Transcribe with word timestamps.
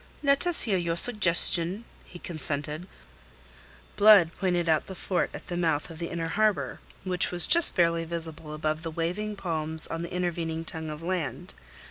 "Let 0.23 0.47
us 0.47 0.63
hear 0.63 0.79
your 0.79 0.97
suggestion," 0.97 1.85
he 2.05 2.17
consented. 2.17 2.87
Blood 3.97 4.31
pointed 4.35 4.67
out 4.67 4.87
the 4.87 4.95
fort 4.95 5.29
at 5.31 5.45
the 5.45 5.55
mouth 5.55 5.91
of 5.91 5.99
the 5.99 6.09
inner 6.09 6.29
harbour, 6.29 6.79
which 7.03 7.29
was 7.29 7.45
just 7.45 7.75
barely 7.75 8.03
visible 8.05 8.55
above 8.55 8.81
the 8.81 8.89
waving 8.89 9.35
palms 9.35 9.85
on 9.85 10.01
the 10.01 10.11
intervening 10.11 10.65
tongue 10.65 10.89
of 10.89 11.03
land. 11.03 11.53